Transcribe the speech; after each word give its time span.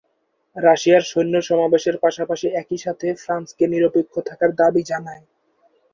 রাশিয়ায় 0.55 1.05
সৈন্য 1.05 1.35
সমাবেশের 1.41 1.95
পাশাপাশি 2.03 2.47
একইসাথে 2.61 3.07
ফ্রান্সকে 3.15 3.65
নিরপেক্ষ 3.67 4.13
থাকার 4.29 4.51
দাবি 4.55 4.81
জানায়। 4.91 5.23